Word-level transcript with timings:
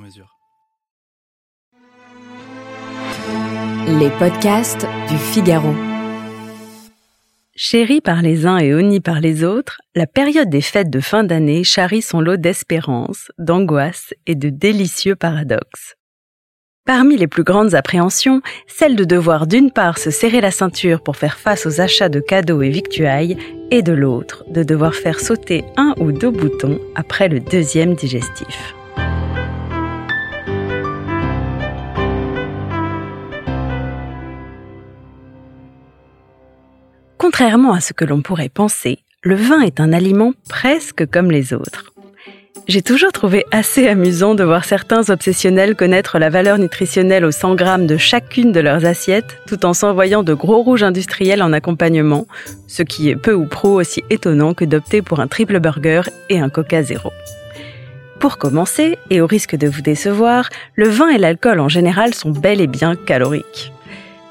mesure. 0.00 0.36
Les 3.86 4.10
podcasts 4.18 4.86
du 5.08 5.16
Figaro. 5.16 5.74
Chérie 7.54 8.00
par 8.00 8.22
les 8.22 8.46
uns 8.46 8.58
et 8.58 8.72
honnie 8.72 9.00
par 9.00 9.20
les 9.20 9.44
autres, 9.44 9.80
la 9.94 10.06
période 10.06 10.48
des 10.48 10.62
fêtes 10.62 10.90
de 10.90 11.00
fin 11.00 11.24
d'année 11.24 11.62
charrie 11.62 12.02
son 12.02 12.20
lot 12.20 12.38
d'espérance, 12.38 13.30
d'angoisse 13.38 14.14
et 14.26 14.34
de 14.34 14.48
délicieux 14.48 15.16
paradoxes. 15.16 15.96
Parmi 16.86 17.16
les 17.16 17.26
plus 17.26 17.44
grandes 17.44 17.74
appréhensions, 17.74 18.40
celle 18.66 18.96
de 18.96 19.04
devoir 19.04 19.46
d'une 19.46 19.70
part 19.70 19.98
se 19.98 20.10
serrer 20.10 20.40
la 20.40 20.50
ceinture 20.50 21.02
pour 21.02 21.16
faire 21.16 21.36
face 21.36 21.66
aux 21.66 21.80
achats 21.80 22.08
de 22.08 22.20
cadeaux 22.20 22.62
et 22.62 22.70
victuailles, 22.70 23.36
et 23.70 23.82
de 23.82 23.92
l'autre 23.92 24.44
de 24.48 24.62
devoir 24.62 24.94
faire 24.94 25.20
sauter 25.20 25.64
un 25.76 25.94
ou 25.98 26.10
deux 26.10 26.30
boutons 26.30 26.80
après 26.96 27.28
le 27.28 27.40
deuxième 27.40 27.94
digestif. 27.94 28.74
Contrairement 37.40 37.72
à 37.72 37.80
ce 37.80 37.94
que 37.94 38.04
l'on 38.04 38.20
pourrait 38.20 38.50
penser, 38.50 38.98
le 39.22 39.34
vin 39.34 39.62
est 39.62 39.80
un 39.80 39.94
aliment 39.94 40.34
presque 40.50 41.06
comme 41.06 41.30
les 41.30 41.54
autres. 41.54 41.94
J'ai 42.68 42.82
toujours 42.82 43.12
trouvé 43.12 43.46
assez 43.50 43.88
amusant 43.88 44.34
de 44.34 44.44
voir 44.44 44.66
certains 44.66 45.08
obsessionnels 45.08 45.74
connaître 45.74 46.18
la 46.18 46.28
valeur 46.28 46.58
nutritionnelle 46.58 47.24
aux 47.24 47.30
100 47.30 47.54
grammes 47.54 47.86
de 47.86 47.96
chacune 47.96 48.52
de 48.52 48.60
leurs 48.60 48.84
assiettes, 48.84 49.38
tout 49.46 49.64
en 49.64 49.72
s'envoyant 49.72 50.22
de 50.22 50.34
gros 50.34 50.62
rouges 50.62 50.82
industriels 50.82 51.42
en 51.42 51.54
accompagnement, 51.54 52.26
ce 52.66 52.82
qui 52.82 53.08
est 53.08 53.16
peu 53.16 53.32
ou 53.32 53.46
prou 53.46 53.68
aussi 53.68 54.04
étonnant 54.10 54.52
que 54.52 54.66
d'opter 54.66 55.00
pour 55.00 55.20
un 55.20 55.26
triple 55.26 55.60
burger 55.60 56.02
et 56.28 56.40
un 56.40 56.50
coca 56.50 56.82
zéro. 56.82 57.10
Pour 58.18 58.36
commencer, 58.36 58.98
et 59.08 59.22
au 59.22 59.26
risque 59.26 59.56
de 59.56 59.66
vous 59.66 59.80
décevoir, 59.80 60.50
le 60.74 60.90
vin 60.90 61.08
et 61.08 61.16
l'alcool 61.16 61.60
en 61.60 61.70
général 61.70 62.12
sont 62.12 62.32
bel 62.32 62.60
et 62.60 62.66
bien 62.66 62.96
caloriques. 62.96 63.72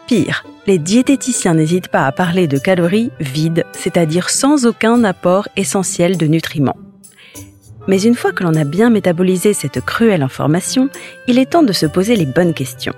Pire, 0.10 0.44
les 0.66 0.80
diététiciens 0.80 1.54
n'hésitent 1.54 1.90
pas 1.90 2.08
à 2.08 2.12
parler 2.12 2.48
de 2.48 2.58
calories 2.58 3.12
vides, 3.20 3.64
c'est-à-dire 3.74 4.32
sans 4.32 4.66
aucun 4.66 5.04
apport 5.04 5.48
essentiel 5.56 6.18
de 6.18 6.26
nutriments. 6.26 6.78
Mais 7.88 8.02
une 8.02 8.16
fois 8.16 8.32
que 8.32 8.44
l'on 8.44 8.56
a 8.56 8.64
bien 8.64 8.90
métabolisé 8.90 9.54
cette 9.54 9.82
cruelle 9.82 10.24
information, 10.24 10.90
il 11.28 11.38
est 11.38 11.52
temps 11.52 11.62
de 11.62 11.74
se 11.74 11.86
poser 11.86 12.16
les 12.16 12.26
bonnes 12.26 12.56
questions. 12.56 12.96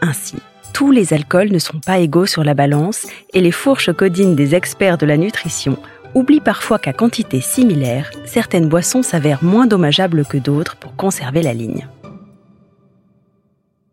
Ainsi, 0.00 0.34
tous 0.72 0.90
les 0.90 1.12
alcools 1.12 1.52
ne 1.52 1.60
sont 1.60 1.78
pas 1.78 2.00
égaux 2.00 2.26
sur 2.26 2.42
la 2.42 2.54
balance 2.54 3.06
et 3.32 3.40
les 3.40 3.52
fourches 3.52 3.92
codines 3.92 4.34
des 4.34 4.56
experts 4.56 4.98
de 4.98 5.06
la 5.06 5.18
nutrition 5.18 5.78
oublient 6.16 6.40
parfois 6.40 6.80
qu'à 6.80 6.92
quantité 6.92 7.40
similaire, 7.40 8.10
certaines 8.24 8.68
boissons 8.68 9.04
s'avèrent 9.04 9.44
moins 9.44 9.68
dommageables 9.68 10.24
que 10.24 10.38
d'autres 10.38 10.74
pour 10.74 10.96
conserver 10.96 11.42
la 11.42 11.54
ligne. 11.54 11.86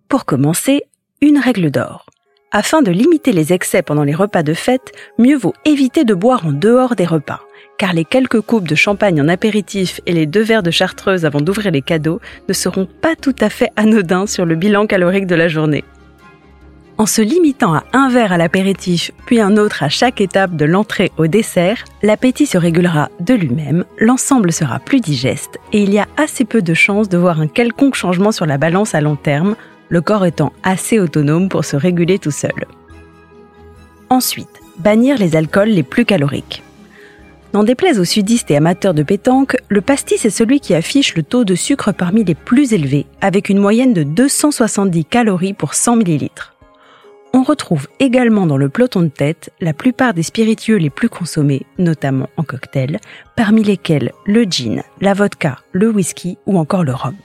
Pour 0.10 0.26
commencer, 0.26 0.86
une 1.22 1.38
règle 1.38 1.70
d'or. 1.70 2.06
Afin 2.52 2.82
de 2.82 2.92
limiter 2.92 3.32
les 3.32 3.54
excès 3.54 3.82
pendant 3.82 4.04
les 4.04 4.14
repas 4.14 4.44
de 4.44 4.54
fête, 4.54 4.92
mieux 5.18 5.36
vaut 5.36 5.54
éviter 5.66 6.04
de 6.04 6.14
boire 6.14 6.46
en 6.46 6.52
dehors 6.52 6.96
des 6.96 7.06
repas, 7.06 7.42
car 7.78 7.94
les 7.94 8.06
quelques 8.06 8.42
coupes 8.42 8.68
de 8.68 8.76
champagne 8.76 9.20
en 9.20 9.28
apéritif 9.28 10.00
et 10.06 10.14
les 10.14 10.26
deux 10.26 10.44
verres 10.44 10.64
de 10.64 10.72
chartreuse 10.72 11.26
avant 11.26 11.42
d'ouvrir 11.42 11.72
les 11.72 11.82
cadeaux 11.82 12.22
ne 12.48 12.54
seront 12.54 12.86
pas 12.86 13.16
tout 13.16 13.36
à 13.42 13.50
fait 13.50 13.72
anodins 13.76 14.28
sur 14.28 14.46
le 14.46 14.56
bilan 14.56 14.86
calorique 14.86 15.28
de 15.28 15.36
la 15.36 15.48
journée. 15.48 15.84
En 16.98 17.06
se 17.06 17.22
limitant 17.22 17.74
à 17.74 17.84
un 17.92 18.10
verre 18.10 18.32
à 18.32 18.38
l'apéritif, 18.38 19.12
puis 19.26 19.42
un 19.42 19.58
autre 19.58 19.84
à 19.84 19.90
chaque 19.90 20.22
étape 20.22 20.56
de 20.56 20.64
l'entrée 20.64 21.12
au 21.18 21.28
dessert, 21.28 21.84
l'appétit 22.04 22.46
se 22.46 22.58
régulera 22.58 23.10
de 23.20 23.34
lui-même, 23.34 23.84
l'ensemble 24.00 24.54
sera 24.54 24.80
plus 24.80 25.02
digeste 25.02 25.58
et 25.74 25.82
il 25.82 25.94
y 25.94 26.00
a 26.00 26.08
assez 26.16 26.46
peu 26.46 26.62
de 26.62 26.74
chances 26.74 27.10
de 27.10 27.18
voir 27.18 27.42
un 27.42 27.48
quelconque 27.48 27.96
changement 27.96 28.32
sur 28.32 28.46
la 28.46 28.58
balance 28.58 28.96
à 28.96 29.02
long 29.02 29.18
terme, 29.18 29.58
le 29.90 30.02
corps 30.02 30.26
étant 30.26 30.54
assez 30.64 31.00
autonome 31.00 31.50
pour 31.50 31.66
se 31.66 31.76
réguler 31.76 32.20
tout 32.20 32.32
seul. 32.32 32.66
Ensuite, 34.10 34.62
bannir 34.78 35.18
les 35.18 35.36
alcools 35.36 35.70
les 35.70 35.84
plus 35.84 36.06
caloriques. 36.06 36.64
N'en 37.54 37.64
déplaise 37.64 38.00
aux 38.00 38.06
sudistes 38.06 38.52
et 38.52 38.58
amateurs 38.58 38.94
de 38.94 39.04
pétanque, 39.04 39.56
le 39.70 39.80
pastis 39.80 40.26
est 40.26 40.30
celui 40.30 40.60
qui 40.60 40.74
affiche 40.74 41.16
le 41.16 41.24
taux 41.24 41.46
de 41.46 41.56
sucre 41.56 41.94
parmi 41.94 42.26
les 42.26 42.36
plus 42.36 42.74
élevés, 42.74 43.06
avec 43.22 43.48
une 43.48 43.60
moyenne 43.60 43.94
de 43.94 44.04
270 44.04 45.06
calories 45.06 45.54
pour 45.54 45.74
100 45.74 46.02
ml. 46.02 46.30
On 47.34 47.44
retrouve 47.44 47.88
également 48.00 48.46
dans 48.46 48.58
le 48.58 48.70
peloton 48.70 49.02
de 49.02 49.08
tête 49.10 49.52
la 49.60 49.74
plupart 49.74 50.14
des 50.14 50.24
spiritueux 50.24 50.78
les 50.78 50.90
plus 50.90 51.10
consommés, 51.10 51.66
notamment 51.78 52.30
en 52.38 52.44
cocktail, 52.44 53.00
parmi 53.36 53.64
lesquels 53.64 54.12
le 54.26 54.44
gin, 54.44 54.84
la 55.02 55.14
vodka, 55.14 55.60
le 55.72 55.90
whisky 55.90 56.38
ou 56.46 56.58
encore 56.58 56.84
le 56.84 56.94
rhum. 56.94 57.16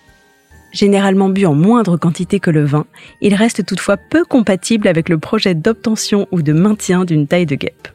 Généralement 0.72 1.28
bu 1.28 1.46
en 1.46 1.54
moindre 1.54 1.96
quantité 1.96 2.38
que 2.40 2.50
le 2.50 2.64
vin, 2.64 2.86
il 3.20 3.34
reste 3.34 3.66
toutefois 3.66 3.96
peu 3.96 4.24
compatible 4.24 4.88
avec 4.88 5.08
le 5.08 5.18
projet 5.18 5.54
d'obtention 5.54 6.28
ou 6.30 6.42
de 6.42 6.52
maintien 6.52 7.04
d'une 7.04 7.26
taille 7.26 7.46
de 7.46 7.56
guêpe. 7.56 7.88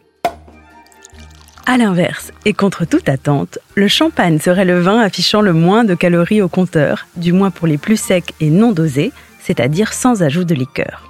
À 1.68 1.78
l'inverse, 1.78 2.32
et 2.46 2.54
contre 2.54 2.86
toute 2.86 3.10
attente, 3.10 3.58
le 3.74 3.88
champagne 3.88 4.40
serait 4.40 4.66
le 4.66 4.80
vin 4.80 5.00
affichant 5.00 5.42
le 5.42 5.52
moins 5.52 5.84
de 5.84 5.96
calories 5.96 6.42
au 6.42 6.48
compteur, 6.48 7.08
du 7.16 7.34
moins 7.34 7.50
pour 7.50 7.66
les 7.66 7.80
plus 7.80 8.00
secs 8.00 8.34
et 8.40 8.52
non 8.52 8.72
dosés, 8.72 9.12
c'est-à-dire 9.42 9.94
sans 9.94 10.22
ajout 10.22 10.44
de 10.44 10.54
liqueur. 10.54 11.10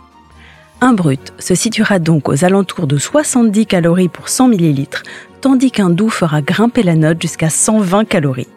Un 0.80 0.94
brut 0.94 1.34
se 1.40 1.56
situera 1.56 2.00
donc 2.00 2.30
aux 2.30 2.46
alentours 2.46 2.88
de 2.88 2.98
70 2.98 3.66
calories 3.66 4.08
pour 4.08 4.30
100 4.30 4.54
ml, 4.54 4.86
tandis 5.42 5.72
qu'un 5.72 5.90
doux 5.90 6.10
fera 6.10 6.42
grimper 6.42 6.84
la 6.84 6.96
note 6.96 7.22
jusqu'à 7.22 7.50
120 7.50 8.06
calories. 8.06 8.48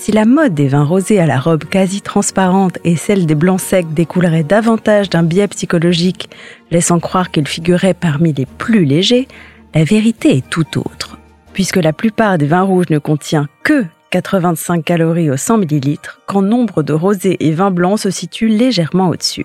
Si 0.00 0.12
la 0.12 0.24
mode 0.24 0.54
des 0.54 0.68
vins 0.68 0.82
rosés 0.82 1.20
à 1.20 1.26
la 1.26 1.38
robe 1.38 1.64
quasi 1.64 2.00
transparente 2.00 2.78
et 2.84 2.96
celle 2.96 3.26
des 3.26 3.34
blancs 3.34 3.60
secs 3.60 3.92
découlerait 3.92 4.44
davantage 4.44 5.10
d'un 5.10 5.22
biais 5.22 5.46
psychologique, 5.46 6.30
laissant 6.70 6.98
croire 7.00 7.30
qu'ils 7.30 7.46
figuraient 7.46 7.92
parmi 7.92 8.32
les 8.32 8.46
plus 8.46 8.86
légers, 8.86 9.28
la 9.74 9.84
vérité 9.84 10.38
est 10.38 10.48
tout 10.48 10.78
autre, 10.78 11.18
puisque 11.52 11.76
la 11.76 11.92
plupart 11.92 12.38
des 12.38 12.46
vins 12.46 12.62
rouges 12.62 12.88
ne 12.88 12.98
contient 12.98 13.46
que 13.62 13.84
85 14.08 14.82
calories 14.82 15.30
au 15.30 15.36
100 15.36 15.64
ml, 15.64 15.98
quand 16.24 16.40
nombre 16.40 16.82
de 16.82 16.94
rosés 16.94 17.36
et 17.46 17.52
vins 17.52 17.70
blancs 17.70 17.98
se 17.98 18.10
situent 18.10 18.48
légèrement 18.48 19.10
au-dessus. 19.10 19.44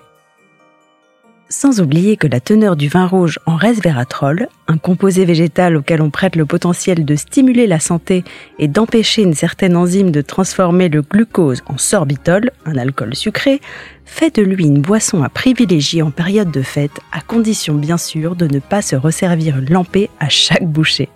Sans 1.48 1.80
oublier 1.80 2.16
que 2.16 2.26
la 2.26 2.40
teneur 2.40 2.74
du 2.74 2.88
vin 2.88 3.06
rouge 3.06 3.38
en 3.46 3.54
resveratrol, 3.54 4.48
un 4.66 4.78
composé 4.78 5.24
végétal 5.24 5.76
auquel 5.76 6.02
on 6.02 6.10
prête 6.10 6.34
le 6.34 6.44
potentiel 6.44 7.04
de 7.04 7.14
stimuler 7.14 7.68
la 7.68 7.78
santé 7.78 8.24
et 8.58 8.66
d'empêcher 8.66 9.22
une 9.22 9.32
certaine 9.32 9.76
enzyme 9.76 10.10
de 10.10 10.22
transformer 10.22 10.88
le 10.88 11.02
glucose 11.02 11.62
en 11.68 11.78
sorbitol, 11.78 12.50
un 12.64 12.76
alcool 12.76 13.14
sucré, 13.14 13.60
fait 14.04 14.34
de 14.34 14.42
lui 14.42 14.64
une 14.64 14.80
boisson 14.80 15.22
à 15.22 15.28
privilégier 15.28 16.02
en 16.02 16.10
période 16.10 16.50
de 16.50 16.62
fête, 16.62 16.98
à 17.12 17.20
condition 17.20 17.74
bien 17.74 17.96
sûr 17.96 18.34
de 18.34 18.48
ne 18.48 18.58
pas 18.58 18.82
se 18.82 18.96
resservir 18.96 19.60
lampé 19.68 20.10
à 20.18 20.28
chaque 20.28 20.66
bouchée. 20.66 21.08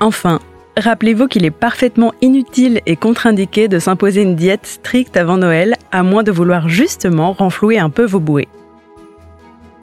Enfin, 0.00 0.38
rappelez-vous 0.76 1.28
qu'il 1.28 1.46
est 1.46 1.50
parfaitement 1.50 2.12
inutile 2.20 2.82
et 2.84 2.96
contre-indiqué 2.96 3.68
de 3.68 3.78
s'imposer 3.78 4.20
une 4.20 4.36
diète 4.36 4.66
stricte 4.66 5.16
avant 5.16 5.38
Noël, 5.38 5.76
à 5.92 6.02
moins 6.02 6.24
de 6.24 6.32
vouloir 6.32 6.68
justement 6.68 7.32
renflouer 7.32 7.78
un 7.78 7.88
peu 7.88 8.04
vos 8.04 8.20
bouées. 8.20 8.48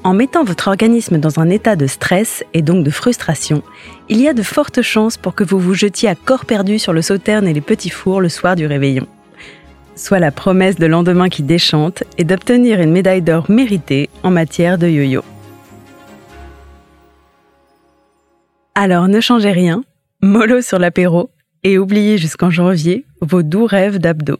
En 0.01 0.13
mettant 0.13 0.45
votre 0.45 0.69
organisme 0.69 1.17
dans 1.17 1.39
un 1.39 1.49
état 1.49 1.75
de 1.75 1.85
stress 1.85 2.45
et 2.53 2.61
donc 2.61 2.85
de 2.85 2.89
frustration, 2.89 3.63
il 4.07 4.21
y 4.21 4.29
a 4.29 4.33
de 4.33 4.43
fortes 4.43 4.81
chances 4.81 5.17
pour 5.17 5.35
que 5.35 5.43
vous 5.43 5.59
vous 5.59 5.73
jetiez 5.73 6.07
à 6.07 6.15
corps 6.15 6.45
perdu 6.45 6.79
sur 6.79 6.93
le 6.93 7.01
sauterne 7.01 7.47
et 7.47 7.53
les 7.53 7.59
petits 7.59 7.89
fours 7.89 8.21
le 8.21 8.29
soir 8.29 8.55
du 8.55 8.65
réveillon. 8.65 9.07
Soit 9.97 10.19
la 10.19 10.31
promesse 10.31 10.77
de 10.77 10.85
lendemain 10.85 11.27
qui 11.27 11.43
déchante 11.43 12.05
et 12.17 12.23
d'obtenir 12.23 12.79
une 12.79 12.93
médaille 12.93 13.21
d'or 13.21 13.51
méritée 13.51 14.09
en 14.23 14.31
matière 14.31 14.77
de 14.77 14.87
yo-yo. 14.87 15.21
Alors 18.75 19.09
ne 19.09 19.19
changez 19.19 19.51
rien, 19.51 19.83
mollo 20.21 20.61
sur 20.61 20.79
l'apéro 20.79 21.29
et 21.63 21.77
oubliez 21.77 22.17
jusqu'en 22.17 22.49
janvier 22.49 23.05
vos 23.19 23.43
doux 23.43 23.65
rêves 23.65 23.97
d'abdos. 23.97 24.39